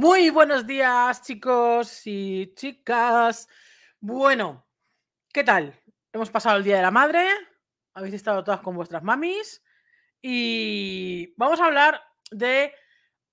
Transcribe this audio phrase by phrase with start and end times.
[0.00, 3.48] Muy buenos días, chicos y chicas.
[3.98, 4.64] Bueno,
[5.32, 5.74] ¿qué tal?
[6.12, 7.26] Hemos pasado el Día de la Madre,
[7.94, 9.60] habéis estado todas con vuestras mamis
[10.22, 12.72] y vamos a hablar de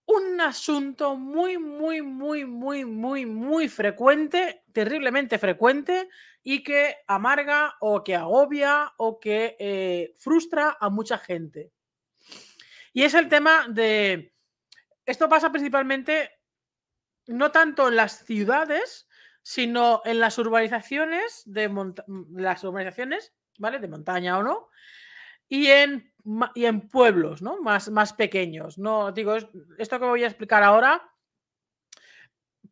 [0.08, 6.10] un asunto muy, muy, muy, muy, muy, muy frecuente, terriblemente frecuente
[6.42, 11.72] y que amarga o que agobia o que eh, frustra a mucha gente.
[12.92, 14.34] Y es el tema de...
[15.06, 16.35] Esto pasa principalmente
[17.28, 19.08] no tanto en las ciudades,
[19.42, 21.72] sino en las urbanizaciones de
[22.34, 23.80] las urbanizaciones, ¿vale?
[23.80, 24.70] De montaña o no,
[25.48, 26.12] y en,
[26.56, 27.62] y en pueblos, ¿no?
[27.62, 28.78] Más, más pequeños.
[28.78, 29.36] No, digo,
[29.78, 31.12] esto que voy a explicar ahora,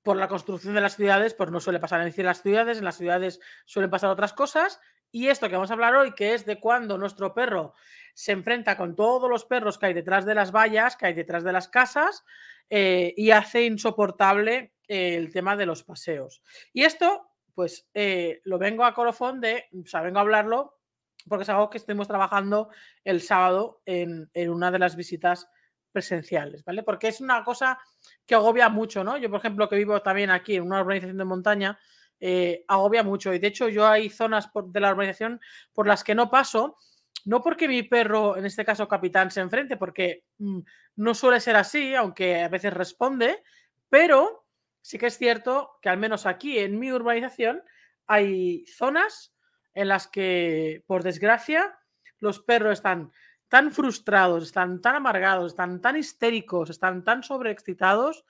[0.01, 2.97] por la construcción de las ciudades, pues no suele pasar en las ciudades, en las
[2.97, 4.81] ciudades suelen pasar otras cosas,
[5.13, 7.75] y esto que vamos a hablar hoy, que es de cuando nuestro perro
[8.15, 11.43] se enfrenta con todos los perros que hay detrás de las vallas, que hay detrás
[11.43, 12.25] de las casas,
[12.69, 16.41] eh, y hace insoportable el tema de los paseos.
[16.73, 20.79] Y esto, pues eh, lo vengo a colofón de, o sea, vengo a hablarlo
[21.27, 22.69] porque es algo que estemos trabajando
[23.03, 25.47] el sábado en, una de las visitas
[25.91, 26.83] presenciales, ¿vale?
[26.83, 27.79] Porque es una cosa
[28.25, 29.17] que agobia mucho, ¿no?
[29.17, 31.79] Yo, por ejemplo, que vivo también aquí en una urbanización de montaña,
[32.19, 33.33] eh, agobia mucho.
[33.33, 35.41] Y de hecho, yo hay zonas de la urbanización
[35.73, 36.77] por las que no paso
[37.25, 40.59] no porque mi perro, en este caso capitán, se enfrente, porque mm,
[40.97, 43.43] no suele ser así, aunque a veces responde,
[43.89, 44.45] pero
[44.81, 47.63] sí que es cierto que al menos aquí en mi urbanización
[48.07, 49.33] hay zonas
[49.73, 51.79] en las que, por desgracia,
[52.19, 53.11] los perros están
[53.47, 58.25] tan frustrados, están tan amargados, están tan histéricos, están tan sobreexcitados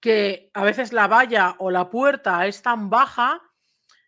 [0.00, 3.42] que a veces la valla o la puerta es tan baja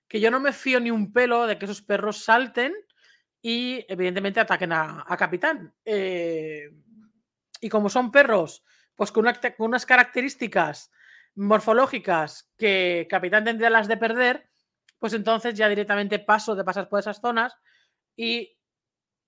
[0.09, 2.75] que yo no me fío ni un pelo de que esos perros salten
[3.43, 5.73] y evidentemente ataquen a, Capitán.
[5.84, 6.71] Eh,
[7.61, 8.65] y como son perros,
[8.95, 9.27] pues con,
[9.59, 10.91] unas características
[11.37, 14.51] morfológicas que Capitán tendría las de perder,
[14.99, 17.57] pues entonces ya directamente paso de pasar por esas zonas
[18.17, 18.59] y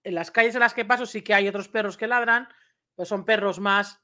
[0.05, 2.49] en las calles en las que paso sí que hay otros perros que ladran,
[2.95, 4.03] pues son perros más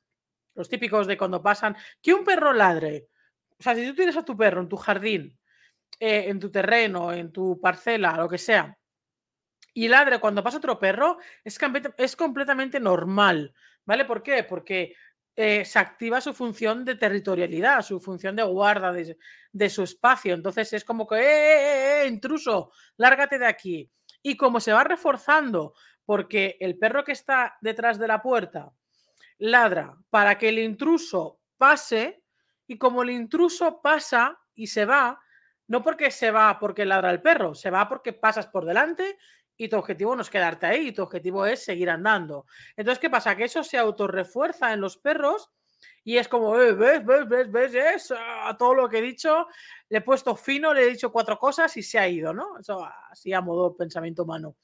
[0.58, 1.76] los típicos de cuando pasan.
[2.02, 3.08] Que un perro ladre,
[3.58, 5.38] o sea, si tú tienes a tu perro en tu jardín,
[5.98, 8.76] eh, en tu terreno, en tu parcela, lo que sea,
[9.78, 11.56] y ladre cuando pasa otro perro es,
[11.96, 13.54] es completamente normal,
[13.84, 14.04] ¿vale?
[14.04, 14.42] ¿Por qué?
[14.42, 14.94] Porque
[15.36, 20.34] eh, se activa su función de territorialidad, su función de guarda de, su espacio.
[20.34, 22.72] Entonces es como que, ¡eh, eh, eh, intruso!
[22.96, 23.88] Lárgate de aquí.
[24.20, 28.72] Y como se va reforzando, porque el perro que está detrás de la puerta
[29.38, 32.22] ladra para que el intruso pase,
[32.66, 35.18] y como el intruso pasa y se va,
[35.68, 39.18] no porque se va porque ladra el perro, se va porque pasas por delante
[39.56, 42.46] y tu objetivo no es quedarte ahí, tu objetivo es seguir andando.
[42.76, 43.36] Entonces, ¿qué pasa?
[43.36, 45.50] Que eso se autorrefuerza en los perros
[46.04, 49.46] y es como, eh, ves, ves, ves, ves, es, a todo lo que he dicho,
[49.88, 52.58] le he puesto fino, le he dicho cuatro cosas y se ha ido, ¿no?
[52.58, 54.56] Eso así a modo pensamiento humano.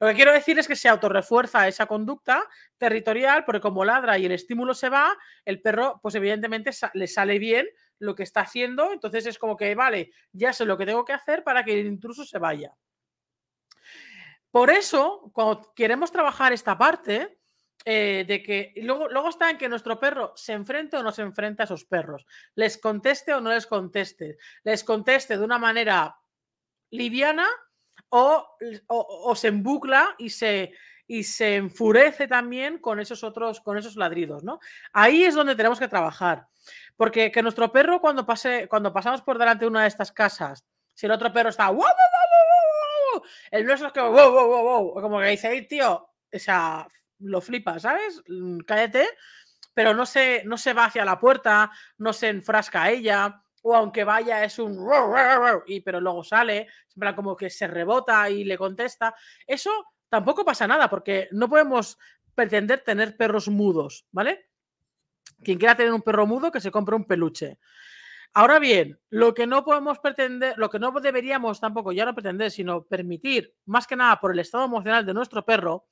[0.00, 4.24] Lo que quiero decir es que se autorrefuerza esa conducta territorial, porque como ladra y
[4.24, 7.68] el estímulo se va, el perro, pues evidentemente le sale bien
[7.98, 11.12] lo que está haciendo, entonces es como que, vale, ya sé lo que tengo que
[11.12, 12.74] hacer para que el intruso se vaya.
[14.50, 17.38] Por eso, cuando queremos trabajar esta parte,
[17.84, 21.22] eh, de que luego, luego está en que nuestro perro se enfrente o no se
[21.22, 26.16] enfrenta a esos perros, les conteste o no les conteste, les conteste de una manera
[26.90, 27.46] liviana
[28.10, 30.72] o, o, se embucla y se,
[31.06, 34.60] y se enfurece también con esos otros, con esos ladridos, ¿no?
[34.92, 36.46] Ahí es donde tenemos que trabajar,
[36.96, 40.64] porque que nuestro perro cuando pase, cuando pasamos por delante de una de estas casas,
[40.94, 41.70] si el otro perro está
[43.50, 45.02] el nuestro es wow, wow, wow, wow.
[45.02, 46.86] Como que dice, tío, o sea,
[47.20, 48.22] lo flipa, ¿sabes?
[48.28, 49.08] Mm, cállate,
[49.74, 53.74] pero no se, no se va hacia la puerta, no se enfrasca a ella, o
[53.74, 54.76] aunque vaya es un
[55.66, 56.68] y pero luego sale,
[57.14, 59.14] como que se rebota y le contesta.
[59.46, 59.70] Eso
[60.08, 61.98] tampoco pasa nada, porque no podemos
[62.34, 64.48] pretender tener perros mudos, ¿vale?
[65.42, 67.58] Quien quiera tener un perro mudo, que se compre un peluche.
[68.32, 72.50] Ahora bien, lo que no podemos pretender, lo que no deberíamos tampoco ya no pretender,
[72.50, 75.88] sino permitir, más que nada por el estado emocional de nuestro perro,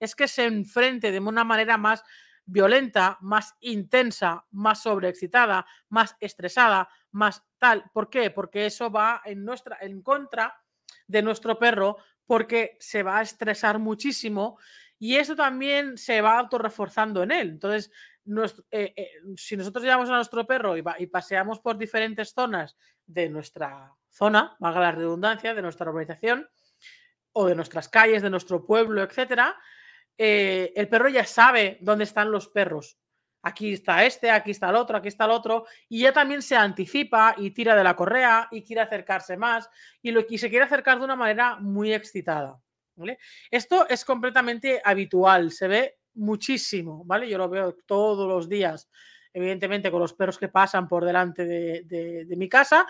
[0.00, 2.02] es que se enfrente de una manera más
[2.46, 7.90] violenta, más intensa, más sobreexcitada, más estresada, más tal.
[7.92, 8.30] ¿Por qué?
[8.30, 10.60] Porque eso va en nuestra en contra
[11.06, 11.96] de nuestro perro
[12.26, 14.58] porque se va a estresar muchísimo
[14.98, 17.48] y eso también se va autorreforzando en él.
[17.50, 17.90] Entonces,
[18.70, 23.94] eh, eh, si nosotros llevamos a nuestro perro y, paseamos por diferentes zonas de nuestra
[24.08, 26.48] zona, valga la redundancia, de nuestra urbanización
[27.32, 29.56] o de nuestras calles, de nuestro pueblo, etcétera,
[30.16, 32.98] eh, el perro ya sabe dónde están los perros.
[33.42, 36.56] aquí está este, aquí está el otro, aquí está el otro, y ya también se
[36.56, 39.68] anticipa y tira de la correa y quiere acercarse más
[40.00, 42.58] y, lo, se quiere acercar de una manera muy excitada.
[43.50, 47.28] Esto es completamente habitual, se ve muchísimo, ¿vale?
[47.28, 48.88] Yo lo veo todos los días,
[49.32, 52.86] evidentemente con los perros que pasan por delante de, mi casa.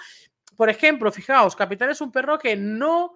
[0.57, 3.15] Por ejemplo, fijaos, Capitán es un perro que no,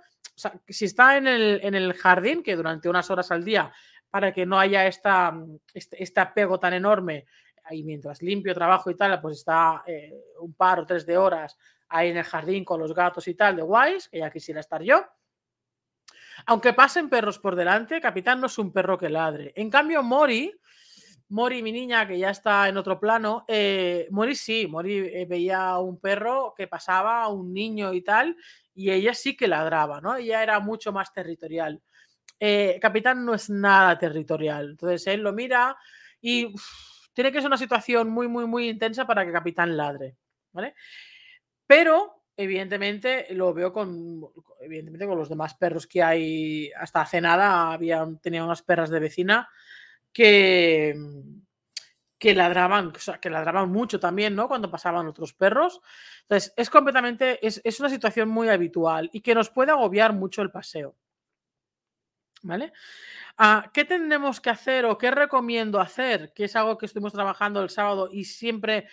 [0.67, 3.71] si está en el jardín, que durante unas horas al día
[4.11, 5.35] para que no haya esta,
[5.75, 7.27] este, este, apego tan enorme.
[7.71, 11.57] Y mientras limpio, trabajo y tal, pues está eh, un par o tres de horas
[11.91, 14.83] ahí en el jardín con los gatos y tal de guays, que ya quisiera estar
[14.83, 15.05] yo.
[16.47, 19.53] Aunque pasen perros por delante, Capitán no es un perro que ladre.
[19.57, 20.55] En cambio, Mori,
[21.31, 25.77] Mori, mi niña, que ya está en otro plano, eh, Mori sí, Mori eh, veía
[25.79, 28.37] un perro que pasaba, un niño y tal,
[28.75, 30.17] y ella sí que ladraba, ¿no?
[30.17, 31.83] Ella era mucho más territorial.
[32.41, 34.71] Eh, Capitán no es nada territorial.
[34.71, 35.77] Entonces él lo mira
[36.21, 36.55] y
[37.13, 40.17] tiene que ser una situación muy, muy, muy intensa para que Capitán ladre.
[40.53, 40.75] ¿vale?
[41.67, 44.25] Pero, evidentemente, lo veo con,
[44.61, 46.71] evidentemente, con los demás perros que hay.
[46.77, 49.49] Hasta hace nada había, tenía unas perras de vecina
[50.13, 50.95] que,
[52.19, 54.49] que ladraban, que ladraban mucho también, ¿no?
[54.49, 55.81] Cuando pasaban otros perros.
[56.23, 60.43] Entonces, es completamente, es, es una situación muy habitual y que nos puede agobiar mucho
[60.43, 60.97] el paseo.
[63.37, 66.32] Ah, ¿Qué tenemos que hacer o qué recomiendo hacer?
[66.35, 68.88] Que es algo que estuvimos trabajando el sábado y siempre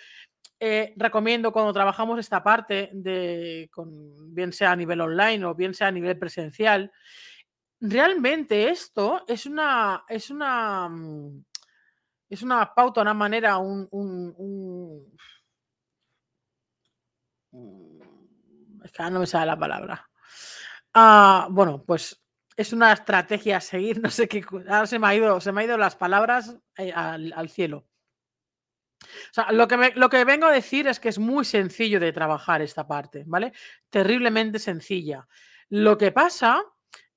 [0.58, 3.68] eh, recomiendo cuando trabajamos esta parte, de,
[4.28, 6.90] bien sea a nivel online o bien sea a nivel presencial.
[7.80, 11.44] Realmente esto es una, es una, mm,
[12.30, 13.88] es una pauta, una manera, un,
[18.84, 20.08] es que no me sale la palabra.
[20.94, 22.18] Ah, bueno, pues
[22.56, 24.44] es una estrategia a seguir, no sé qué.
[24.68, 27.86] Ahora se me ha ido, se me ha ido las palabras eh, al, cielo.
[29.02, 32.12] O sea, lo que, lo que vengo a decir es que es muy sencillo de
[32.12, 33.52] trabajar esta parte, ¿vale?
[33.90, 35.28] Terriblemente sencilla.
[35.68, 36.62] Lo que pasa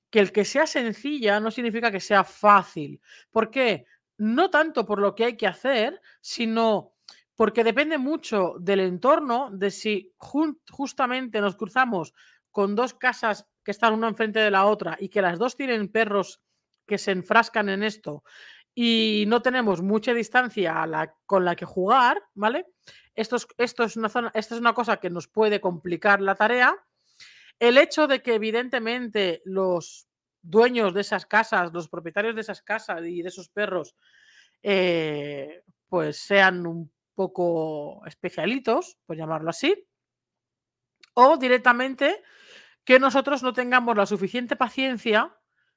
[0.10, 3.00] que el que sea sencilla no significa que sea fácil.
[3.32, 3.86] ¿Por qué?
[4.18, 6.94] No tanto por lo que hay que hacer, sino
[7.36, 12.14] porque depende mucho del entorno, de si justamente nos cruzamos
[12.60, 15.88] con dos casas que están una enfrente de la otra y que las dos tienen
[15.88, 16.42] perros
[16.86, 18.26] que se enfrascan en esto
[18.76, 20.86] y no tenemos mucha distancia
[21.26, 22.66] con la que jugar, ¿vale?
[23.16, 26.36] Esto es, esto es una zona, esta es una cosa que nos puede complicar la
[26.36, 26.76] tarea.
[27.60, 30.10] El hecho de que evidentemente los
[30.42, 33.96] dueños de esas casas, los propietarios de esas casas y de esos perros,
[34.64, 39.88] eh, pues sean un poco especialitos, por llamarlo así,
[41.14, 42.22] o directamente
[42.90, 45.32] que nosotros no tengamos la suficiente paciencia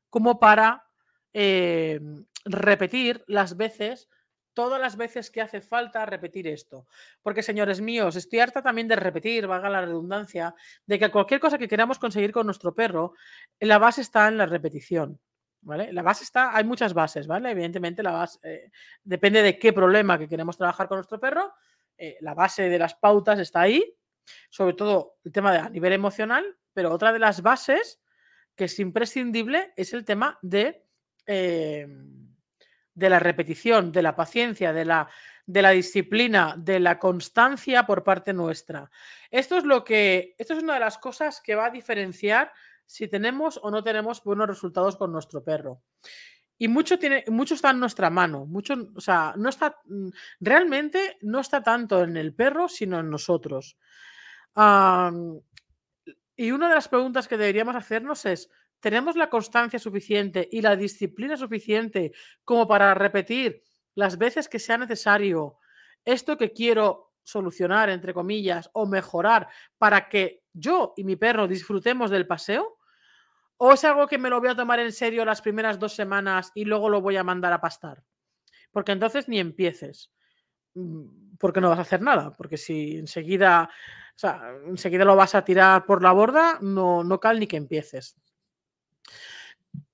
[0.09, 0.87] como para
[1.35, 2.01] eh,
[2.47, 4.09] repetir las veces,
[4.55, 6.87] todas las veces que hace falta repetir esto.
[7.21, 10.55] Porque, señores míos, estoy harta también de repetir, valga la redundancia,
[10.87, 13.13] de que cualquier cosa que queramos conseguir con nuestro perro,
[13.61, 15.21] la base está en la repetición.
[15.61, 15.93] ¿Vale?
[15.93, 17.51] La base está, hay muchas bases, ¿vale?
[17.51, 18.71] Evidentemente, la base eh,
[19.05, 21.53] depende de qué problema que queremos trabajar con nuestro perro.
[21.99, 23.99] Eh, la base de las pautas está ahí,
[24.49, 28.01] sobre todo el tema de a nivel emocional, pero otra de las bases
[28.55, 30.85] que es imprescindible es el tema de,
[31.27, 32.35] em,
[32.95, 35.09] de la repetición, de la paciencia, de la,
[35.47, 38.91] de la disciplina, de la constancia por parte nuestra.
[39.31, 42.53] Esto es lo que, esto es una de las cosas que va a diferenciar
[42.87, 45.83] si tenemos o no tenemos buenos resultados con nuestro perro.
[46.59, 48.47] Y mucho, está en nuestra mano.
[48.95, 50.11] O sea, no está, mm,
[50.41, 53.77] realmente no está tanto en el perro, sino en nosotros.
[56.43, 60.75] Y una de las preguntas que deberíamos hacernos es, ¿tenemos la constancia suficiente y la
[60.75, 62.11] disciplina suficiente
[62.45, 63.63] como para repetir
[63.95, 65.59] las veces que sea necesario
[66.05, 69.47] esto que quiero solucionar, entre comillas, o mejorar
[69.79, 72.77] para que yo y mi perro disfrutemos del paseo?
[73.57, 76.51] ¿O es algo que me lo voy a tomar en serio las primeras dos semanas
[76.57, 78.03] y luego lo voy a mandar a pastar?
[78.73, 80.11] Porque entonces ni empieces,
[80.75, 83.71] mm, porque no vas a hacer nada, porque si enseguida
[84.15, 87.57] o sea, enseguida lo vas a tirar por la borda, no, no cal ni que
[87.57, 88.17] empieces.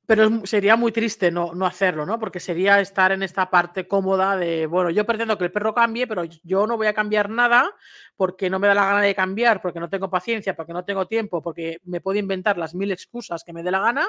[0.06, 2.18] Pero sería muy triste no, no, hacerlo, ¿no?
[2.18, 6.06] Porque sería estar en esta parte cómoda de, bueno, yo pretendo que el perro cambie,
[6.06, 7.70] pero yo no voy a cambiar nada
[8.16, 11.06] porque no me da la gana de cambiar, porque no tengo paciencia, porque no tengo
[11.06, 14.06] tiempo, porque me puedo inventar las mil excusas que me dé la gana.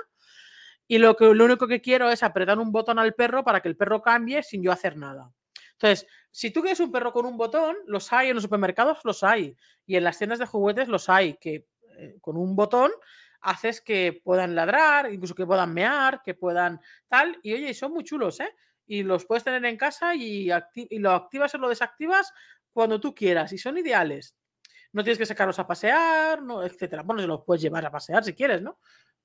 [0.88, 3.68] Y lo, que, lo único que quiero es apretar un botón al perro para que
[3.68, 5.30] el perro cambie sin yo hacer nada.
[5.82, 9.24] Entonces, si tú quieres un perro con un botón, los hay en los supermercados, los
[9.24, 9.56] hay.
[9.86, 11.68] Y en las tiendas de juguetes los hay, que
[11.98, 12.92] eh, con un botón
[13.42, 17.40] haces que puedan ladrar, incluso que puedan mear, que puedan tal.
[17.44, 18.54] Y oye, son muy chulos, ¿eh?
[18.86, 20.50] y los puedes tener en casa y,
[20.92, 22.34] lo activas o lo desactivas
[22.74, 24.36] cuando tú quieras y son ideales.
[24.92, 27.04] No tienes que sacarlos a pasear, no, etcétera.
[27.04, 28.80] Bueno, los puedes llevar a pasear si quieres, ¿no?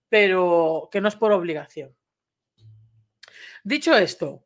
[0.09, 1.97] Pero que no es por obligación.
[3.65, 4.45] Dicho esto,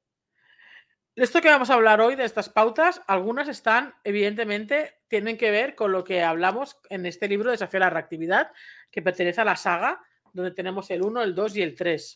[1.23, 5.75] esto que vamos a hablar hoy de estas pautas, algunas están, evidentemente, tienen que ver
[5.75, 8.53] con lo que hablamos en este libro Desafío a la Reactividad,
[8.91, 10.01] que pertenece a la saga,
[10.33, 12.15] donde tenemos el 1, el 2 y el 3.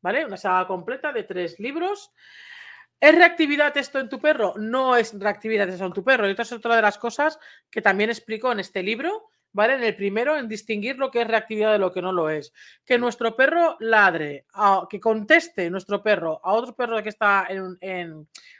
[0.00, 0.24] ¿Vale?
[0.24, 2.10] Una saga completa de tres libros.
[2.98, 4.54] ¿Es reactividad esto en tu perro?
[4.56, 6.26] No es reactividad esto en tu perro.
[6.26, 7.38] Y esto es otra de las cosas
[7.70, 9.74] que también explico en este libro ¿vale?
[9.74, 12.52] En el primero, en distinguir lo que es reactividad de lo que no lo es.
[12.84, 14.46] Que nuestro perro ladre,
[14.88, 17.48] que conteste nuestro perro a otro perro que está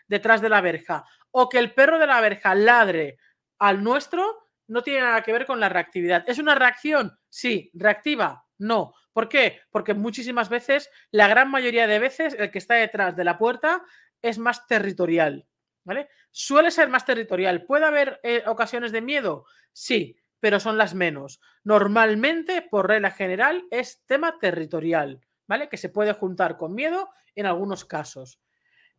[0.06, 3.18] detrás de la verja, o que el perro de la verja ladre
[3.58, 6.24] al nuestro, no tiene nada que ver con la reactividad.
[6.26, 7.18] ¿Es una reacción?
[7.28, 7.70] Sí.
[7.74, 8.46] ¿Reactiva?
[8.58, 8.94] No.
[9.12, 9.60] ¿Por qué?
[9.70, 13.82] Porque muchísimas veces, la gran mayoría de veces, el que está detrás de la puerta
[14.22, 15.46] es más territorial.
[15.84, 16.08] ¿Vale?
[16.30, 17.64] Suele ser más territorial.
[17.64, 19.46] ¿Puede haber eh, ocasiones de miedo?
[19.72, 21.40] Sí pero son las menos.
[21.62, 25.68] Normalmente, por regla general, es tema territorial, ¿vale?
[25.68, 28.40] Que se puede juntar con miedo en algunos casos.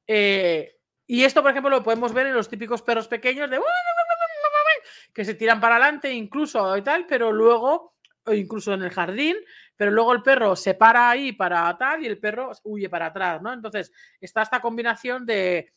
[0.08, 3.60] Eh, y esto, por ejemplo, lo podemos ver en los típicos perros pequeños de
[5.14, 9.36] que se tiran para adelante, incluso y tal, pero luego, o incluso en el jardín,
[9.76, 13.42] pero luego el perro se para ahí para tal y el perro huye para atrás,
[13.42, 13.52] ¿no?
[13.52, 15.74] Entonces, está esta combinación de,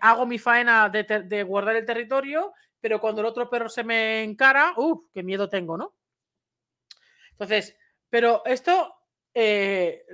[0.00, 4.22] hago mi faena de, de guardar el territorio pero cuando el otro perro se me
[4.22, 5.94] encara, uff, qué miedo tengo, ¿no?
[7.32, 7.76] Entonces,
[8.08, 8.94] pero esto
[9.32, 10.04] eh,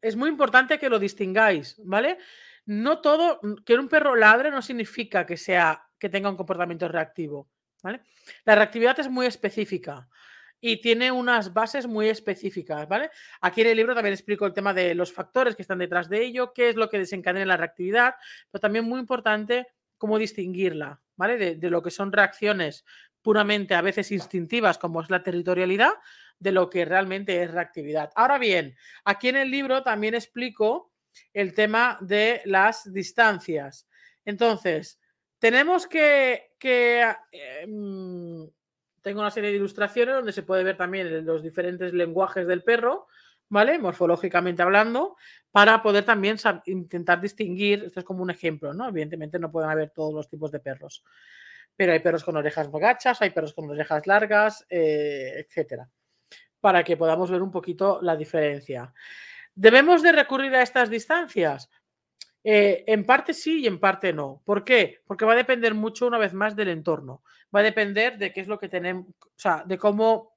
[0.00, 2.18] es muy importante que lo distingáis, ¿vale?
[2.66, 7.50] No todo, que un perro ladre no significa que sea, que tenga un comportamiento reactivo,
[7.82, 8.02] ¿vale?
[8.44, 10.08] La reactividad es muy específica
[10.64, 13.10] y tiene unas bases muy específicas, ¿vale?
[13.40, 16.22] Aquí en el libro también explico el tema de los factores que están detrás de
[16.24, 18.14] ello, qué es lo que desencadena la reactividad,
[18.50, 19.66] pero también muy importante
[19.98, 22.84] cómo distinguirla, De, lo que son reacciones
[23.20, 25.92] puramente a veces instintivas, como es la territorialidad,
[26.38, 28.10] de lo que realmente es reactividad.
[28.16, 30.92] Ahora bien, aquí en el libro también explico
[31.32, 33.86] el tema de las distancias.
[34.24, 34.98] Entonces,
[35.38, 38.48] tenemos que, em,
[39.00, 43.06] tengo una serie de ilustraciones donde se puede ver también los diferentes lenguajes del perro,
[43.52, 43.78] ¿vale?
[43.78, 45.16] Morfológicamente hablando,
[45.50, 48.88] para poder también intentar distinguir, esto es como un ejemplo, ¿no?
[48.88, 51.04] Evidentemente no pueden haber todos los tipos de perros,
[51.76, 55.86] pero hay perros con orejas gachas, hay perros con orejas largas, eh, etcétera,
[56.60, 58.90] para que podamos ver un poquito la diferencia.
[59.54, 61.68] ¿Debemos de recurrir a estas distancias?
[62.42, 64.40] Eh, en parte sí y en parte no.
[64.46, 65.02] ¿Por qué?
[65.06, 67.22] Porque va a depender mucho, una vez más, del entorno.
[67.54, 70.31] Va a depender de qué es lo que tenemos, o sea, de cómo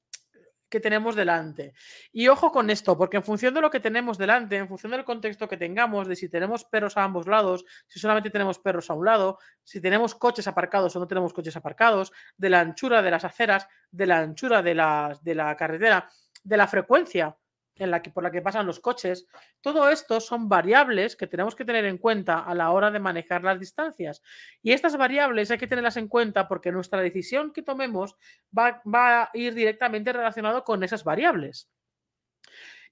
[0.75, 1.73] que tenemos delante.
[2.11, 5.05] Y ojo con esto, porque en función de lo que tenemos delante, en función del
[5.05, 8.93] contexto que tengamos, de si tenemos perros a ambos lados, si solamente tenemos perros a
[8.93, 13.09] un lado, si tenemos coches aparcados o no tenemos coches aparcados, de la anchura de
[13.09, 16.09] las aceras, de la anchura de la, de la carretera,
[16.43, 17.37] de la frecuencia
[17.77, 19.27] en la que, por la que pasan los coches.
[19.61, 23.43] Todo esto son variables que tenemos que tener en cuenta a la hora de manejar
[23.43, 24.21] las distancias.
[24.61, 28.15] Y estas variables hay que tenerlas en cuenta porque nuestra decisión que tomemos
[28.57, 31.69] va, va a ir directamente relacionado con esas variables.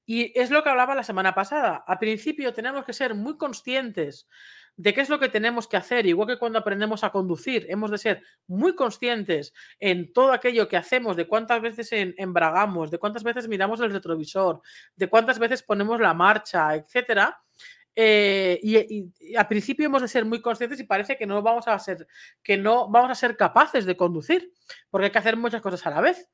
[0.05, 1.83] Y es lo que hablaba la semana pasada.
[1.87, 4.27] Al principio tenemos que ser muy conscientes
[4.75, 7.91] de qué es lo que tenemos que hacer, igual que cuando aprendemos a conducir, hemos
[7.91, 13.23] de ser muy conscientes en todo aquello que hacemos, de cuántas veces embragamos, de cuántas
[13.23, 14.61] veces miramos el retrovisor,
[14.95, 17.39] de cuántas veces ponemos la marcha, etcétera.
[17.95, 21.77] Eh, y, al principio hemos de ser muy conscientes y parece que no vamos a
[21.77, 22.07] ser
[22.41, 24.51] que no vamos a ser capaces de conducir
[24.89, 26.27] porque hay que hacer muchas cosas a la vez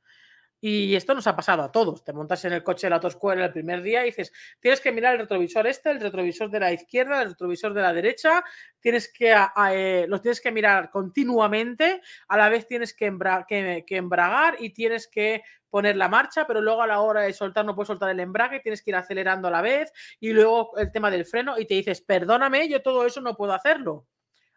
[0.61, 2.03] y esto nos ha pasado a todos.
[2.03, 4.91] Te montas en el coche de la autoescuela el primer día y dices, tienes que
[4.91, 8.43] mirar el retrovisor este, el retrovisor de la izquierda, el retrovisor de la derecha,
[8.79, 9.35] tienes que,
[9.71, 13.15] eh, los tienes que mirar continuamente, a la vez tienes que,
[13.47, 17.63] que, embragar y tienes que poner la marcha, pero luego a la hora de soltar
[17.63, 20.91] no puedes soltar el embrague, tienes que ir acelerando a la vez y luego el
[20.91, 24.07] tema del freno y te dices, perdóname, yo todo eso no puedo hacerlo.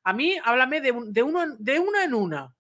[0.05, 2.55] A mí, háblame de, de, uno, de una en una.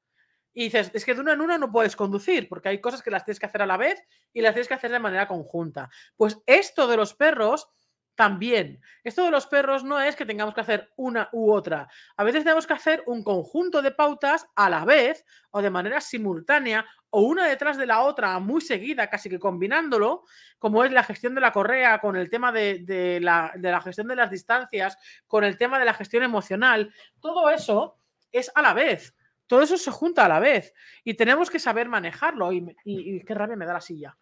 [0.54, 3.10] Y dices, es que de una en una no puedes conducir, porque hay cosas que
[3.10, 5.90] las tienes que hacer a la vez y las tienes que hacer de manera conjunta.
[6.16, 7.68] Pues esto de los perros
[8.14, 8.80] también.
[9.04, 11.88] Esto de los perros no es que tengamos que hacer una u otra.
[12.16, 16.00] A veces tenemos que hacer un conjunto de pautas a la vez o de manera
[16.00, 20.24] simultánea o una detrás de la otra muy seguida, casi que combinándolo,
[20.58, 24.08] como es la gestión de la correa con el tema de, la, de la gestión
[24.08, 26.92] de las distancias, con el tema de la gestión emocional.
[27.20, 27.98] Todo eso
[28.30, 29.14] es a la vez
[29.52, 30.72] todo eso se junta a la vez
[31.04, 32.54] y tenemos que saber manejarlo.
[32.54, 34.16] Y, qué rabia me da la silla.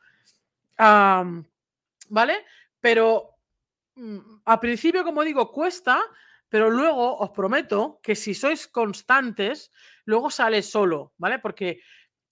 [0.77, 2.35] ¿Vale?
[2.81, 3.37] Pero
[3.95, 6.03] mm, al principio, como digo, cuesta,
[6.49, 9.71] pero luego os prometo que si sois constantes,
[10.05, 11.39] luego sale solo, ¿vale?
[11.39, 11.81] Porque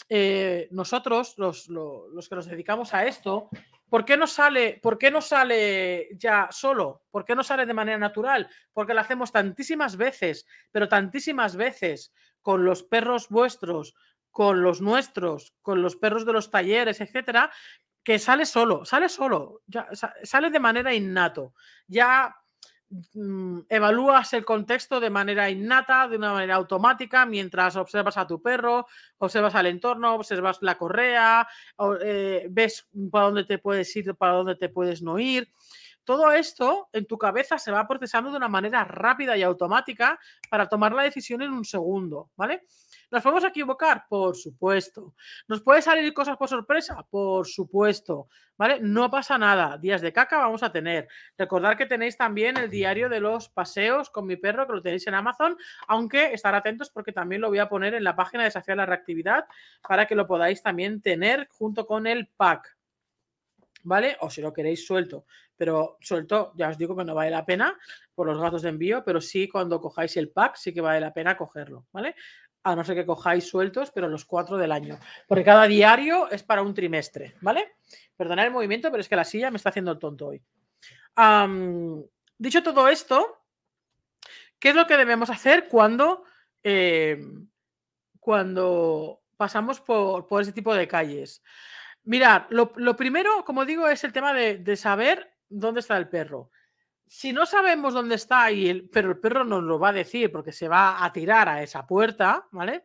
[0.08, 3.48] eh, nosotros, los, los, que nos dedicamos a esto,
[3.88, 7.02] ¿por qué, no sale, ¿por qué no sale ya solo?
[7.10, 8.48] ¿Por qué no sale de manera natural?
[8.72, 13.94] Porque lo hacemos tantísimas veces, pero tantísimas veces con los perros vuestros,
[14.30, 17.50] con los nuestros, con los perros de los talleres, etcétera,
[18.02, 19.88] que sale solo, sale solo, ya,
[20.22, 21.54] sale de manera innato.
[21.86, 22.34] Ya
[23.68, 28.86] evalúas el contexto de manera innata, de una manera automática, mientras observas a tu perro,
[29.18, 31.46] observas al entorno, observas la correa,
[32.02, 35.52] eh, ves para dónde te puedes ir, para dónde te puedes no ir.
[36.04, 40.18] Todo esto en tu cabeza se va procesando de una manera rápida y automática
[40.48, 42.64] para tomar la decisión en un segundo, ¿vale?
[43.10, 44.04] ¿Nos podemos equivocar?
[44.08, 45.14] Por supuesto.
[45.46, 47.06] ¿Nos puede salir cosas por sorpresa?
[47.08, 48.28] Por supuesto.
[48.58, 48.80] ¿Vale?
[48.80, 49.78] No pasa nada.
[49.78, 51.08] Días de caca vamos a tener.
[51.38, 55.06] Recordad que tenéis también el diario de los paseos con mi perro, que lo tenéis
[55.06, 58.48] en Amazon, aunque estar atentos porque también lo voy a poner en la página de
[58.48, 59.46] Desafío la Reactividad
[59.86, 62.76] para que lo podáis también tener junto con el pack.
[63.84, 64.18] ¿Vale?
[64.20, 65.24] O si lo queréis suelto.
[65.56, 67.76] Pero suelto, ya os digo que no vale la pena
[68.14, 71.12] por los gastos de envío, pero sí cuando cojáis el pack sí que vale la
[71.14, 72.14] pena cogerlo, ¿vale?
[72.72, 74.98] A no ser que cojáis sueltos, pero los cuatro del año.
[75.26, 77.76] Porque cada diario es para un trimestre, ¿vale?
[78.16, 80.42] Perdonad el movimiento, pero es que la silla me está haciendo el tonto hoy.
[82.38, 83.42] dicho todo esto,
[84.58, 86.24] ¿qué es lo que debemos hacer cuando,
[86.62, 87.48] em,
[88.20, 91.42] cuando pasamos por, por, ese tipo de calles?
[92.04, 96.50] Mirad, lo, primero, como digo, es el tema de, de saber dónde está el perro
[97.08, 100.30] si no sabemos dónde está, y el, pero el perro nos lo va a decir
[100.30, 102.84] porque se va a tirar a esa puerta, ¿vale?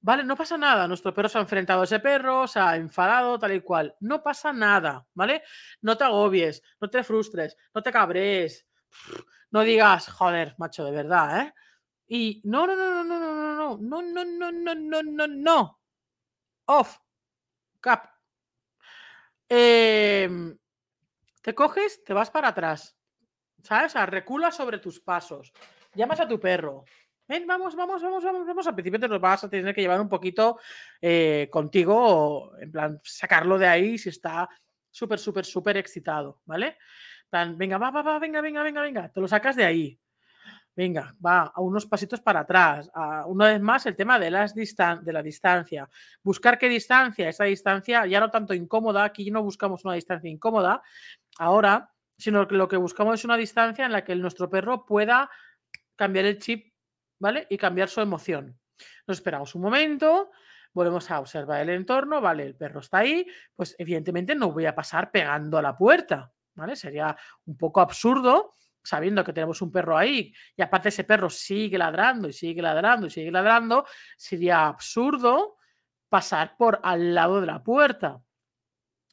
[0.00, 0.86] Vale, no pasa nada.
[0.86, 3.96] Nuestro perro se ha enfrentado a ese perro, se ha enfadado, tal y cual.
[4.00, 5.42] No pasa nada, ¿vale?
[5.82, 8.66] No te agobies, no te frustres, no te cabres.
[9.50, 11.54] No digas, joder, macho, de verdad, ¿eh?
[12.06, 15.80] Y no, no, no, no, no, no, no, no, no, no, no, no, no, no.
[16.66, 16.98] Off.
[17.80, 18.10] Cap.
[19.48, 20.28] Eh,
[21.42, 22.97] te coges, te vas para atrás.
[23.62, 23.94] ¿Sabes?
[23.94, 25.52] Recula sobre tus pasos.
[25.94, 26.84] Llamas a tu perro.
[27.26, 28.66] Ven, vamos, vamos, vamos, vamos, vamos.
[28.66, 30.58] Al principio te lo vas a tener que llevar un poquito
[31.00, 34.48] eh, contigo, en plan, sacarlo de ahí si está
[34.90, 36.78] súper, súper, súper excitado, ¿vale?
[37.56, 39.08] venga, va, va, va, venga, venga, venga, venga.
[39.10, 40.00] Te lo sacas de ahí.
[40.74, 42.90] Venga, va a unos pasitos para atrás.
[43.26, 45.88] una vez más, el tema de, las de la distancia.
[46.22, 50.80] Buscar qué distancia, esa distancia ya no tanto incómoda, aquí no buscamos una distancia incómoda
[51.38, 55.30] ahora, sino que lo que buscamos es una distancia en la que nuestro perro pueda
[55.96, 56.72] cambiar el chip,
[57.18, 57.46] ¿vale?
[57.48, 58.58] Y cambiar su emoción.
[59.06, 60.30] Nos esperamos un momento,
[60.72, 62.44] volvemos a observar el entorno, ¿vale?
[62.44, 66.76] El perro está ahí, pues evidentemente no voy a pasar pegando a la puerta, ¿vale?
[66.76, 71.76] Sería un poco absurdo sabiendo que tenemos un perro ahí y aparte ese perro sigue
[71.76, 75.56] ladrando y sigue ladrando y sigue ladrando, sería absurdo
[76.08, 78.20] pasar por al lado de la puerta.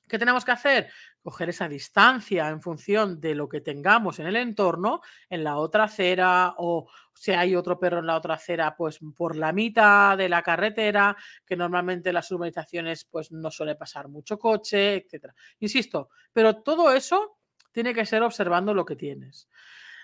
[0.08, 0.92] ¿Qué tenemos que hacer?
[1.26, 5.86] Coger esa distancia en función de lo que tengamos en el entorno, en la otra
[5.86, 10.30] acera o si hay otro perro en la otra acera, pues por la mitad de
[10.30, 15.34] la carretera, que normalmente las urbanizaciones pues no suele pasar mucho coche, etcétera.
[15.62, 17.40] Insisto, pero todo eso
[17.72, 19.50] tiene que ser observando lo que tienes.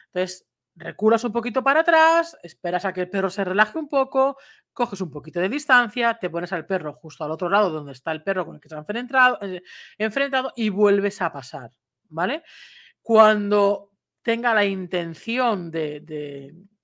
[0.07, 4.37] Entonces, reculas un poquito para atrás, esperas a que el perro se relaje un poco,
[4.73, 8.11] coges un poquito de distancia, te pones al perro justo al otro lado donde está
[8.11, 9.61] el perro con el que se ha enfrentado, eh,
[9.97, 11.71] enfrentado y vuelves a pasar,
[12.09, 12.43] ¿vale?
[13.01, 16.01] Cuando tenga la intención de,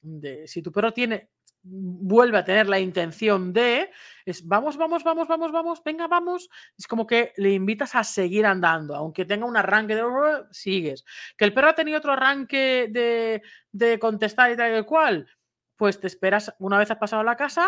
[0.01, 1.29] de si tu perro tiene
[1.69, 3.91] vuelve a tener la intención de,
[4.25, 6.49] es vamos, vamos, vamos, vamos, vamos, venga, vamos.
[6.77, 10.03] Es como que le invitas a seguir andando, aunque tenga un arranque de
[10.51, 11.05] sigues.
[11.37, 15.27] Que el perro ha tenido otro arranque de, de contestar y tal y cual,
[15.75, 17.67] pues te esperas, una vez has pasado la casa,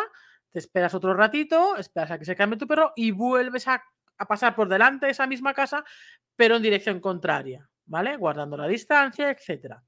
[0.52, 3.84] te esperas otro ratito, esperas a que se cambie tu perro y vuelves a,
[4.28, 5.84] pasar por delante de esa misma casa,
[6.36, 8.18] pero en dirección contraria, ¿vale?
[8.18, 9.82] Guardando la distancia, etcétera.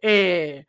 [0.00, 0.64] Eh,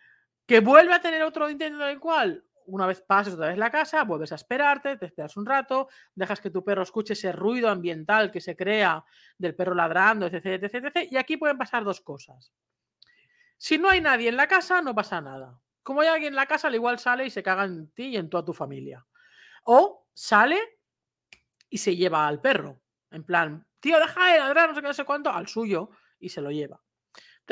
[0.45, 4.03] que vuelve a tener otro intento del cual, una vez pases otra vez la casa,
[4.03, 8.31] vuelves a esperarte, te esperas un rato, dejas que tu perro escuche ese ruido ambiental
[8.31, 9.03] que se crea
[9.37, 11.11] del perro ladrando, etc, etc, etc.
[11.11, 12.53] Y aquí pueden pasar dos cosas.
[13.57, 15.59] Si no hay nadie en la casa, no pasa nada.
[15.83, 18.17] Como hay alguien en la casa, al igual sale y se caga en ti y
[18.17, 19.05] en toda tu familia.
[19.65, 20.59] O sale
[21.69, 22.81] y se lleva al perro.
[23.11, 26.29] En plan, tío, deja de ladrar, no sé qué, no sé cuánto, al suyo y
[26.29, 26.81] se lo lleva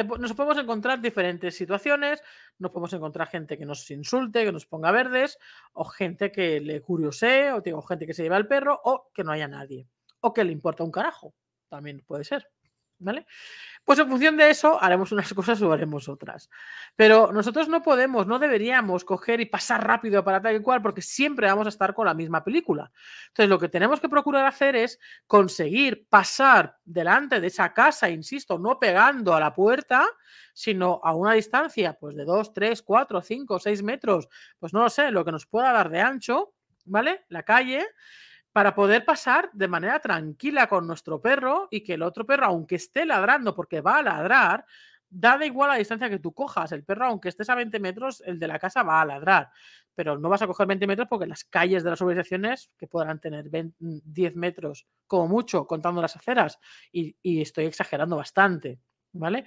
[0.04, 2.22] nos podemos encontrar diferentes situaciones,
[2.58, 5.38] nos podemos encontrar gente que nos insulte, que nos ponga verdes,
[5.74, 9.24] o gente que le curiosee, o tengo gente que se lleva el perro, o que
[9.24, 9.88] no haya nadie,
[10.22, 11.34] o que le importa un carajo,
[11.70, 12.48] también puede ser.
[13.00, 13.26] ¿Vale?
[13.86, 16.50] Pues en función de eso haremos unas cosas o haremos otras.
[16.96, 21.02] Pero nosotros no podemos, no deberíamos coger y pasar rápido para tal y cual porque
[21.02, 22.92] siempre vamos a estar con la misma película.
[23.30, 28.60] Entonces lo que tenemos que procurar hacer es conseguir pasar delante de esa casa, insisto,
[28.60, 30.06] no pegando a la puerta,
[30.54, 34.28] sino a una distancia pues de 2, 3, 4, 5, 6 metros,
[34.60, 36.54] pues no lo sé, lo que nos pueda dar de ancho,
[36.86, 37.26] ¿vale?
[37.30, 37.88] La calle
[38.52, 42.76] para poder pasar de manera tranquila con nuestro perro y que el otro perro, aunque
[42.76, 44.66] esté ladrando porque va a ladrar,
[45.10, 46.72] da igual la distancia que tú cojas.
[46.72, 49.50] El perro, aunque estés a 20 metros, el de la casa va a ladrar.
[49.96, 53.20] Pero no vas a coger 20 metros porque las calles de las urbanizaciones, que podrán
[53.20, 56.60] tener 10 metros como mucho, contando las aceras,
[56.92, 58.80] y, y, estoy exagerando bastante,
[59.12, 59.46] ¿vale?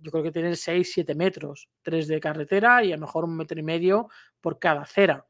[0.00, 3.36] Yo creo que tienen 6, 7 metros, 3 de carretera y a lo mejor un
[3.36, 4.08] metro y medio
[4.40, 5.24] por cada acera,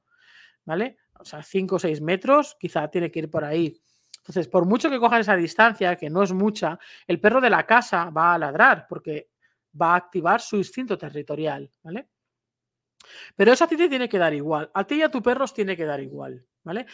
[0.65, 0.97] ¿vale?
[1.23, 3.81] O sea, 5 o 6 metros, quizá tiene que ir por ahí.
[4.19, 7.67] Entonces, por mucho que cojan esa distancia, que no es mucha, el perro de la
[7.67, 9.31] casa va a ladrar porque
[9.81, 12.09] va a activar su instinto territorial, ¿vale?
[13.35, 14.71] Pero eso a ti te tiene que dar igual.
[14.75, 16.87] A ti y a tu perro os tiene que dar igual, ¿vale?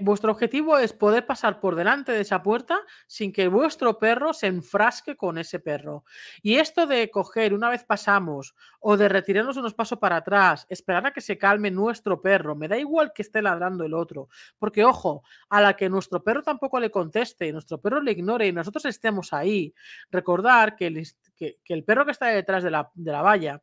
[0.00, 4.46] Vuestro objetivo es poder pasar por delante de esa puerta sin que vuestro perro se
[4.46, 6.04] enfrasque con ese perro.
[6.42, 11.06] Y esto de coger una vez pasamos o de retirarnos unos pasos para atrás, esperar
[11.06, 14.28] a que se calme nuestro perro, me da igual que esté ladrando el otro,
[14.58, 18.52] porque ojo, a la que nuestro perro tampoco le conteste, nuestro perro le ignore y
[18.52, 19.74] nosotros estemos ahí,
[20.10, 23.62] recordar que el, que, el perro que está detrás de la, de la valla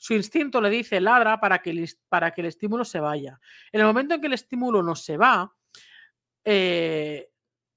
[0.00, 3.38] su instinto le dice ladra para que el, para que el estímulo se vaya.
[3.70, 5.54] En el momento en que el estímulo no se va,
[6.42, 7.28] eh,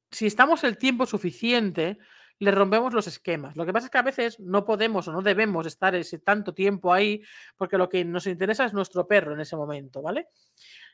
[0.10, 1.98] si estamos el tiempo suficiente,
[2.40, 3.58] le rompemos los esquemas.
[3.58, 6.54] Lo que pasa es que a veces no podemos o no debemos estar ese tanto
[6.54, 7.22] tiempo ahí
[7.58, 10.30] porque lo que nos interesa es nuestro perro en ese momento, ¿vale?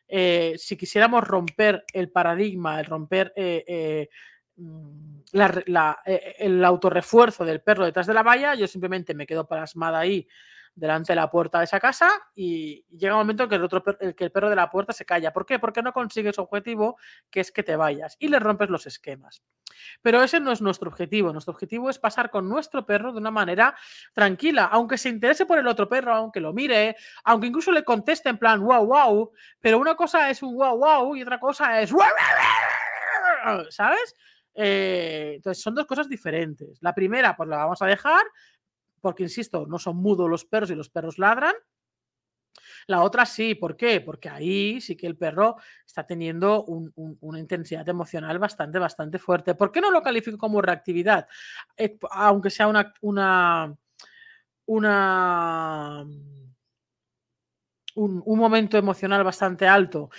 [0.07, 4.09] Eh, si quisiéramos romper el paradigma, el romper eh,
[4.55, 10.27] mm, el autorrefuerzo del perro detrás de la valla, yo simplemente me quedo plasmada ahí
[10.79, 13.83] delante de la puerta de esa casa y llega un momento en que el, otro,
[13.83, 15.33] que el perro de la puerta se calla.
[15.33, 15.59] ¿Por qué?
[15.59, 16.97] Porque no consigue su objetivo,
[17.29, 19.43] que es que te vayas y le rompes los esquemas.
[20.01, 21.31] Pero ese no es nuestro objetivo.
[21.31, 23.75] Nuestro objetivo es pasar con nuestro perro de una manera
[24.13, 28.29] tranquila, aunque se interese por el otro perro, aunque lo mire, aunque incluso le conteste
[28.29, 31.93] en plan wow, wow, pero una cosa es un wow, wow y otra cosa es
[33.69, 34.15] ¿sabes?
[34.53, 36.77] Eh, entonces son dos cosas diferentes.
[36.81, 38.21] La primera, pues la vamos a dejar,
[39.01, 41.53] porque insisto, no son mudos los perros y los perros ladran.
[42.87, 44.01] La otra sí, ¿por qué?
[44.01, 49.55] Porque ahí sí que el perro está teniendo una intensidad emocional bastante, bastante fuerte.
[49.55, 51.27] ¿Por qué no lo califico como reactividad?
[51.77, 53.75] Eh, aunque sea una, una,
[57.95, 60.09] un, momento emocional bastante alto.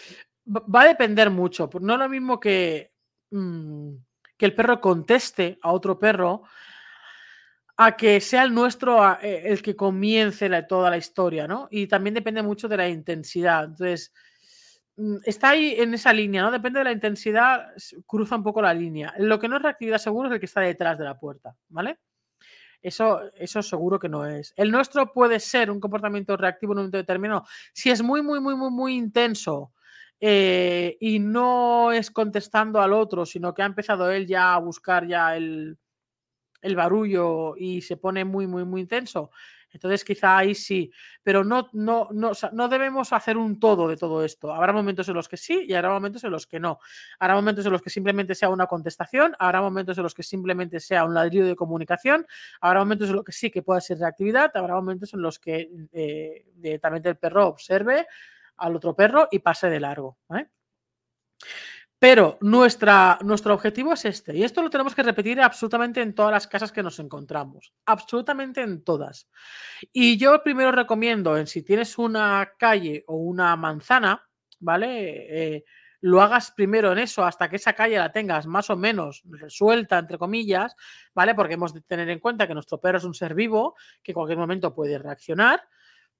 [0.46, 1.68] Va a depender mucho.
[1.80, 2.92] No es lo mismo que,
[3.30, 3.94] mm,
[4.36, 6.44] que el perro conteste a otro perro
[7.82, 11.66] a que sea el nuestro eh, el que comience toda la historia, ¿no?
[11.70, 13.64] Y también depende mucho de la intensidad.
[13.64, 14.12] Entonces,
[14.96, 16.50] mm, está ahí en esa línea, ¿no?
[16.50, 17.68] Depende de la intensidad,
[18.06, 19.14] cruza un poco la línea.
[19.16, 21.98] Lo que no es reactividad seguro es el que está detrás de la puerta, ¿vale?
[22.82, 24.52] Eso, eso seguro que no es.
[24.58, 27.44] El nuestro puede ser un comportamiento reactivo en un momento determinado.
[27.72, 29.72] Si es muy, muy, muy, muy, muy intenso
[30.20, 35.06] eh, y no es contestando al otro, sino que ha empezado él ya a buscar
[35.06, 35.78] ya el,
[36.62, 39.30] el barullo y se pone muy, muy, muy intenso.
[39.72, 40.90] Entonces quizá ahí sí,
[41.22, 44.52] pero no, no, no, no debemos hacer un todo de todo esto.
[44.52, 46.80] Habrá momentos en los que sí y habrá momentos en los que no.
[47.18, 50.80] Habrá momentos en los que simplemente sea una contestación, habrá momentos en los que simplemente
[50.80, 52.26] sea un ladrillo de comunicación,
[52.60, 55.70] habrá momentos en los que sí que pueda ser reactividad, habrá momentos en los que
[55.92, 58.06] eh, directamente el perro observe
[58.56, 60.18] al otro perro y pase de largo.
[62.00, 66.46] Pero nuestro objetivo es este, y esto lo tenemos que repetir absolutamente en todas las
[66.46, 69.28] casas que nos encontramos, absolutamente en todas.
[69.92, 74.26] Y yo primero recomiendo, en si tienes una calle o una manzana,
[74.60, 75.56] ¿vale?
[75.56, 75.64] Eh,
[76.00, 79.98] lo hagas primero en eso hasta que esa calle la tengas más o menos resuelta,
[79.98, 80.74] entre comillas,
[81.14, 81.34] ¿vale?
[81.34, 84.14] Porque hemos de tener en cuenta que nuestro perro es un ser vivo que en
[84.14, 85.62] cualquier momento puede reaccionar.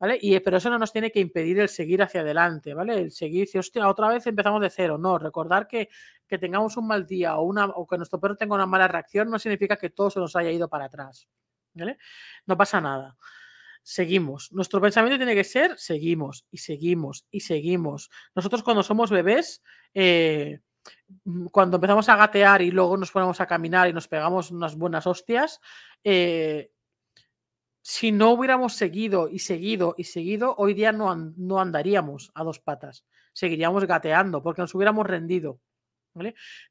[0.01, 0.19] ¿Vale?
[0.21, 2.99] Y, pero eso no nos tiene que impedir el seguir hacia adelante, ¿vale?
[2.99, 4.97] El seguir, si hostia, otra vez empezamos de cero.
[4.97, 5.91] No, recordar que,
[6.27, 9.29] que tengamos un mal día o, una, o que nuestro perro tenga una mala reacción
[9.29, 11.29] no significa que todo se nos haya ido para atrás,
[11.75, 11.99] ¿vale?
[12.47, 13.19] No pasa nada.
[13.83, 14.51] Seguimos.
[14.53, 18.11] Nuestro pensamiento tiene que ser seguimos y seguimos y seguimos.
[18.35, 20.61] Nosotros cuando somos bebés, eh,
[21.53, 25.07] cuando empezamos a gatear y luego nos ponemos a caminar y nos pegamos unas buenas
[25.07, 25.61] hostias,
[26.05, 26.71] eh,
[27.91, 32.61] si no hubiéramos seguido y seguido y seguido, hoy día no, no andaríamos a dos
[32.61, 35.59] patas, seguiríamos gateando porque nos hubiéramos rendido.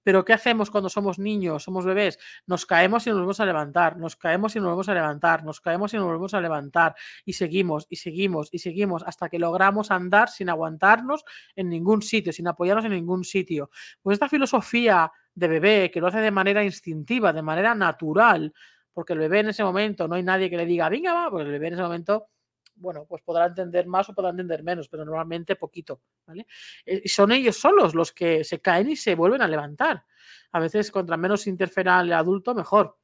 [0.02, 2.20] Pero ¿qué hacemos cuando somos niños, somos bebés?
[2.48, 5.60] Nos caemos y nos volvemos a levantar, nos caemos y nos volvemos a levantar, nos
[5.60, 9.92] caemos y nos volvemos a levantar y seguimos y seguimos y seguimos hasta que logramos
[9.92, 13.72] andar sin aguantarnos en ningún sitio, sin apoyarnos en ningún sitio.
[14.02, 18.54] Pues esta filosofía de bebé que lo hace de manera instintiva, de manera natural,
[19.00, 21.46] porque el bebé en ese momento no hay nadie que le diga, venga, va, porque
[21.46, 22.28] el bebé en ese momento
[22.76, 26.46] bueno, pues podrá entender más o podrá entender menos, pero normalmente poquito, ¿vale?
[26.86, 30.04] Eh, son ellos solos los que se caen y se vuelven a levantar.
[30.52, 32.98] A veces, contra menos interfiera el adulto, mejor.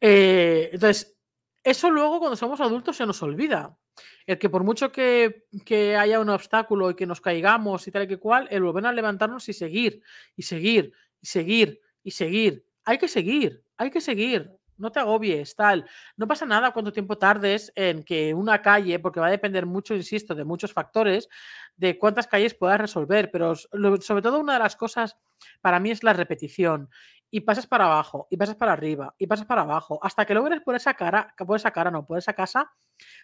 [0.00, 1.14] Eh, entonces,
[1.62, 3.76] eso luego cuando somos adultos se nos olvida.
[4.24, 8.04] El que por mucho que, que, haya un obstáculo y que nos caigamos y tal
[8.04, 10.02] y que cual, el volver a levantarnos y seguir,
[10.36, 12.66] y seguir, y seguir, y seguir.
[12.84, 15.86] Hay que seguir, hay que seguir no te agobies, tal.
[16.16, 19.94] No pasa nada cuánto tiempo tardes en que una calle, porque va a depender mucho,
[19.94, 21.28] insisto, de muchos factores,
[21.76, 25.16] de cuántas calles puedas resolver, pero sobre todo una de las cosas
[25.60, 26.90] para mí es la repetición.
[27.30, 30.60] Y pasas para abajo, y pasas para arriba, y pasas para abajo, hasta que logres
[30.60, 32.70] por esa cara, por esa cara, no, por esa casa,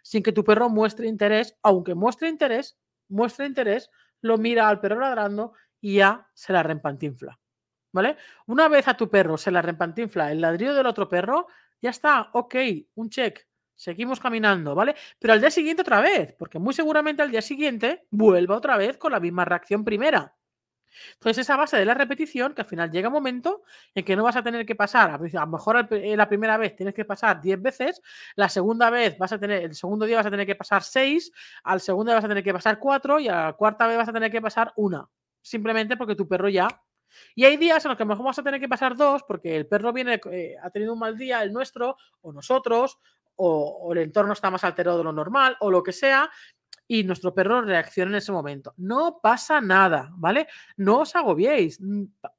[0.02, 3.90] sin que tu perro muestre interés, aunque muestre interés, muestre interés,
[4.22, 7.38] lo mira al perro ladrando y ya se la rempantinfla.
[7.98, 8.16] ¿Vale?
[8.46, 11.48] Una vez a tu perro se la repantinfla el ladrillo del otro perro,
[11.82, 12.54] ya está, ok,
[12.94, 13.44] un check.
[13.74, 14.94] Seguimos caminando, ¿vale?
[15.18, 18.98] Pero al día siguiente otra vez, porque muy seguramente al día siguiente vuelva otra vez
[18.98, 20.32] con la misma reacción primera.
[21.14, 24.22] Entonces, esa base de la repetición, que al final llega un momento en que no
[24.22, 27.40] vas a tener que pasar, a lo mejor eh, la primera vez tienes que pasar
[27.40, 28.00] 10 veces,
[28.36, 31.32] la segunda vez vas a tener, el segundo día vas a tener que pasar 6,
[31.64, 34.08] al segundo día vas a tener que pasar 4 y a la cuarta vez vas
[34.08, 35.08] a tener que pasar una.
[35.42, 36.68] Simplemente porque tu perro ya
[37.34, 39.22] y hay días en los que a lo mejor vamos a tener que pasar dos
[39.22, 42.98] porque el perro viene, eh, ha tenido un mal día, el nuestro, o nosotros,
[43.36, 46.30] o, el entorno está más alterado de lo normal, o lo que sea,
[46.86, 48.74] y nuestro perro reacciona en ese momento.
[48.76, 50.48] No pasa nada, ¿vale?
[50.76, 51.78] No os agobiéis,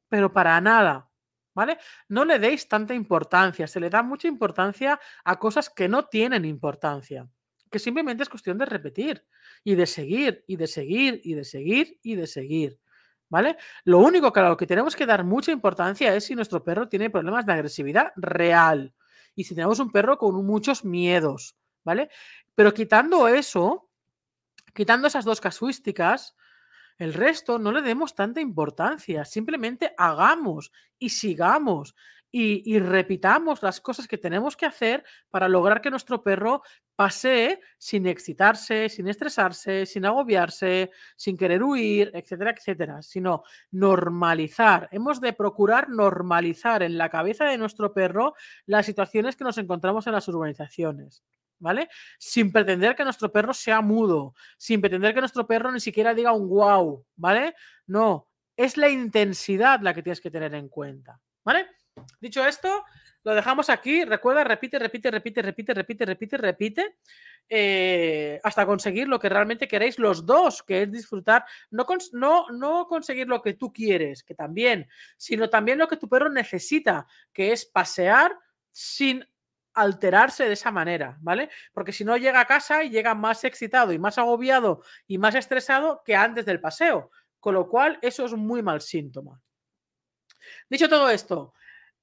[0.07, 1.05] pero para nada.
[1.51, 1.77] ¿Vale?
[2.07, 6.45] No le deis tanta importancia, se le da mucha importancia a cosas que no tienen
[6.45, 7.27] importancia,
[7.69, 9.25] que simplemente es cuestión de repetir
[9.63, 12.79] y de seguir y de seguir y de seguir y de seguir.
[13.29, 13.57] ¿Vale?
[13.85, 16.89] Lo único que a lo que tenemos que dar mucha importancia es si nuestro perro
[16.89, 18.93] tiene problemas de agresividad real
[19.35, 22.09] y si tenemos un perro con muchos miedos, ¿vale?
[22.55, 23.89] Pero quitando eso,
[24.73, 26.35] quitando esas dos casuísticas,
[26.97, 31.95] el resto no le demos tanta importancia, simplemente hagamos y sigamos
[32.31, 36.61] y, repitamos las cosas que tenemos que hacer para lograr que nuestro perro
[36.95, 44.89] pase sin excitarse, sin estresarse, sin agobiarse, sin querer huir, etcétera, etcétera, sino normalizar.
[44.91, 50.05] Hemos de procurar normalizar en la cabeza de nuestro perro las situaciones que nos encontramos
[50.07, 51.23] en las urbanizaciones.
[51.61, 51.89] ¿Vale?
[52.17, 56.31] Sin pretender que nuestro perro sea mudo, sin pretender que nuestro perro ni siquiera diga
[56.31, 57.53] un wow, ¿vale?
[57.85, 61.67] No, es la intensidad la que tienes que tener en cuenta, ¿vale?
[62.19, 62.83] Dicho esto,
[63.23, 64.05] lo dejamos aquí.
[64.05, 66.95] Recuerda, repite, repite, repite, repite, repite, repite, repite,
[67.49, 71.85] eh, hasta conseguir lo que realmente queréis los dos, que es disfrutar, no,
[72.87, 77.51] conseguir lo que tú quieres, que también, sino también lo que tu perro necesita, que
[77.51, 78.37] es pasear
[78.71, 79.25] sin
[79.73, 81.49] alterarse de esa manera, ¿vale?
[81.73, 85.35] Porque si no llega a casa y llega más excitado y más agobiado y más
[85.35, 89.41] estresado que antes del paseo, con lo cual eso es muy mal síntoma.
[90.69, 91.53] Dicho todo esto,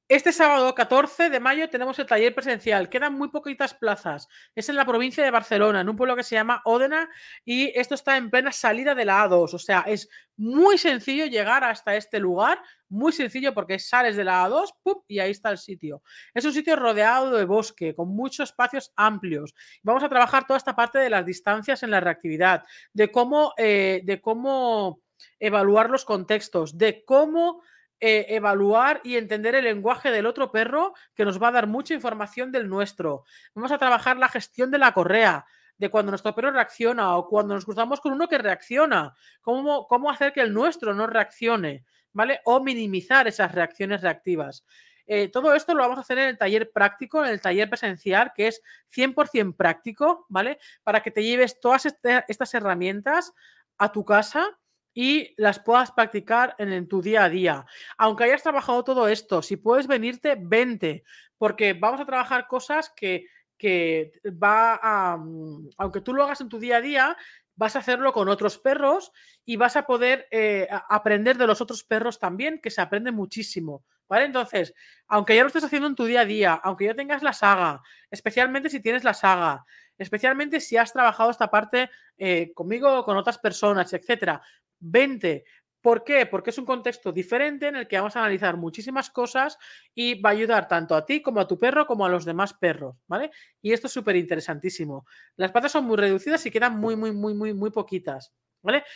[0.09, 2.89] este sábado 14 de mayo tenemos el taller presencial.
[2.89, 4.29] Quedan muy poquitas plazas.
[4.55, 7.09] Es en la provincia de Barcelona, en un pueblo que se llama Ódena,
[7.45, 9.55] y esto está en plena salida de la A2.
[9.55, 12.63] O sea, es muy sencillo llegar hasta este lugar.
[12.89, 14.71] Muy sencillo porque sales de la A2
[15.09, 16.03] y ahí está el sitio.
[16.33, 19.55] Es un sitio rodeado de bosque, con muchos espacios amplios.
[19.83, 24.03] Vamos a trabajar toda esta parte de las distancias en la reactividad, de cómo, eh,
[24.05, 25.01] de cómo
[25.41, 27.63] evaluar los contextos, de cómo
[28.01, 31.95] eh, evaluar y entender el lenguaje del otro perro que nos va a dar mucha
[31.95, 33.25] información del nuestro.
[33.55, 35.47] Vamos a trabajar la gestión de la correa,
[35.79, 40.11] de cuando nuestro perro reacciona o cuando nos cruzamos con uno que reacciona, cómo, cómo
[40.11, 42.41] hacer que el nuestro no reaccione, ¿vale?
[42.45, 44.65] O minimizar esas reacciones reactivas.
[45.07, 48.33] Eh, todo esto lo vamos a hacer en el taller práctico, en el taller presencial,
[48.35, 50.59] que es 100% práctico, ¿vale?
[50.83, 53.33] Para que te lleves todas estas herramientas
[53.79, 54.59] a tu casa
[54.99, 57.67] y las puedas practicar en, tu día a día.
[57.99, 61.05] Aunque hayas trabajado todo esto, si puedes venirte, vente,
[61.37, 63.27] porque vamos a trabajar cosas que,
[63.59, 64.11] que
[64.43, 67.17] va a, mm, aunque tú lo hagas en tu día a día,
[67.57, 69.13] vas a hacerlo con otros perros
[69.45, 73.85] y vas a poder eh, aprender de los otros perros también, que se aprende muchísimo.
[74.09, 74.25] ¿Vale?
[74.25, 74.73] Entonces,
[75.09, 77.83] aunque ya lo estés haciendo en tu día a día, aunque ya tengas la saga,
[78.11, 79.67] especialmente si tienes la saga,
[79.99, 84.43] especialmente si has trabajado esta parte eh, conmigo o con otras personas, etcétera,
[84.79, 85.45] vente,
[85.87, 86.27] ¿Por qué?
[86.27, 89.57] Porque es un contexto diferente en el que vamos a analizar muchísimas cosas
[89.95, 92.55] y va a ayudar tanto a ti como a tu perro como a los demás
[92.55, 93.31] perros, ¿vale?
[93.63, 95.07] Y esto es súper interesantísimo.
[95.37, 98.33] Las patas son muy reducidas y quedan muy, muy, muy, muy, muy poquitas.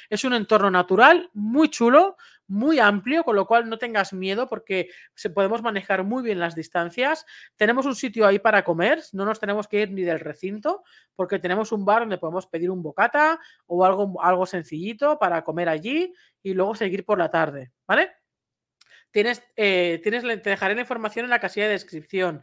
[0.09, 2.17] Es un entorno natural muy chulo,
[2.51, 6.57] muy amplio, con lo cual no tengas miedo porque se podemos manejar muy bien las
[6.57, 7.25] distancias.
[7.57, 10.83] Tenemos un sitio ahí para comer, no nos tenemos que ir ni del recinto
[11.15, 15.69] porque tenemos un bar donde podemos pedir un bocata o algo, algo sencillito para comer
[15.69, 18.11] allí y luego seguir por la tarde, ¿vale?
[19.13, 22.43] Tienes, eh, tienes, te dejaré la información en la casilla de descripción.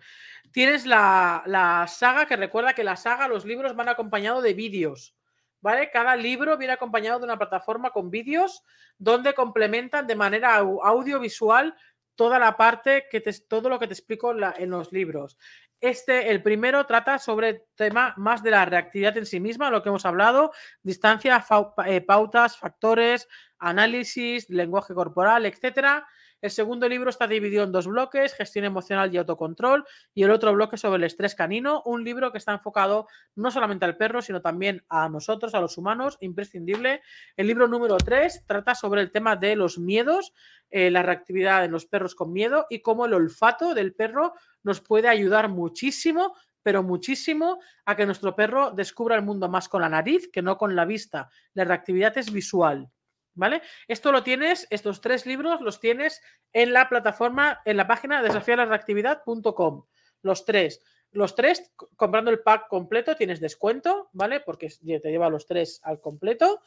[0.51, 5.15] Tienes la, la saga, que recuerda que la saga, los libros van acompañados de vídeos.
[5.61, 5.89] ¿Vale?
[5.91, 8.63] Cada libro viene acompañado de una plataforma con vídeos
[8.97, 11.75] donde complementan de manera audiovisual
[12.15, 15.37] toda la parte que te, todo lo que te explico en, los libros.
[15.79, 19.83] Este, el primero, trata sobre el tema más de la reactividad en sí misma, lo
[19.83, 21.45] que hemos hablado, distancia,
[21.85, 23.27] eh, pautas, factores,
[23.59, 26.07] análisis, lenguaje corporal, etcétera.
[26.39, 30.53] El segundo libro está dividido en dos bloques, gestión emocional y autocontrol, y el otro
[30.53, 34.41] bloque sobre el estrés canino, un libro que está enfocado no solamente al perro, sino
[34.41, 37.01] también a nosotros, a los humanos, imprescindible.
[37.35, 40.33] El libro número 3 trata sobre el tema de los miedos,
[40.69, 44.81] eh, la reactividad en los perros con miedo y cómo el olfato del perro nos
[44.81, 46.35] puede ayudar muchísimo
[46.67, 50.57] pero muchísimo a que nuestro perro descubra el mundo más con la nariz que no
[50.57, 51.29] con la vista.
[51.53, 52.91] La reactividad es visual.
[53.37, 53.61] ¿Vale?
[53.87, 56.23] Esto lo tienes, estos tres libros los tienes
[56.53, 59.85] en la plataforma, en la página desafialarreactividad.com.
[60.23, 60.81] Los tres.
[61.11, 64.39] Los tres, comprando el pack completo, tienes descuento, ¿vale?
[64.39, 66.63] Porque te lleva los tres al completo.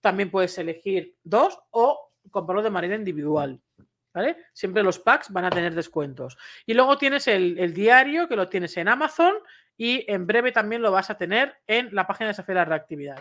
[0.00, 3.60] También puedes elegir dos o comprarlo de manera individual.
[4.14, 4.36] ¿Vale?
[4.52, 6.36] Siempre los packs van a tener descuentos.
[6.66, 9.34] Y luego tienes el, el, diario que lo tienes en Amazon
[9.76, 13.18] y en breve también lo vas a tener en la página de Desafío la Reactividad.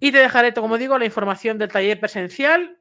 [0.00, 2.78] Y te dejaré, como digo, la información del taller presencial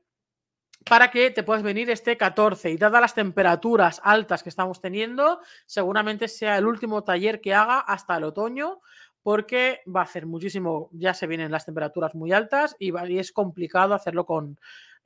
[0.86, 2.71] para que te puedas venir este 14.
[2.71, 7.79] Y dadas las temperaturas altas que estamos teniendo, seguramente sea el último taller que haga
[7.79, 8.79] hasta el otoño,
[9.21, 13.93] porque va a hacer muchísimo, ya se vienen las temperaturas muy altas y, es complicado
[13.93, 14.58] hacerlo con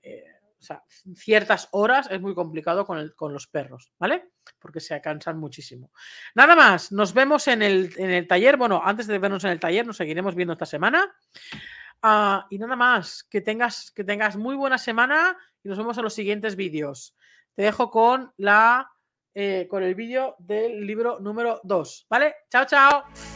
[0.04, 0.24] eh,
[1.16, 4.30] ciertas horas, es muy complicado con, con, los perros, ¿vale?
[4.60, 5.92] Porque se cansan muchísimo.
[6.36, 8.56] Nada más, nos vemos en el, en el taller.
[8.56, 11.12] Bueno, antes de vernos en el taller, nos seguiremos viendo esta semana.
[12.06, 16.04] Ah, y nada más, que tengas, que tengas muy buena semana y nos vemos en
[16.04, 17.16] los siguientes vídeos.
[17.56, 18.92] Te dejo con, la,
[19.34, 22.36] eh, con el vídeo del libro número 2, ¿vale?
[22.50, 23.33] Chao, chao.